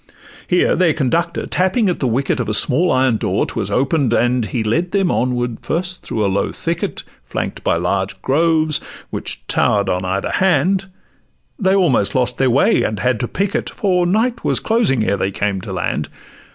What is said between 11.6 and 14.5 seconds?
almost lost their way, and had to pick it— For night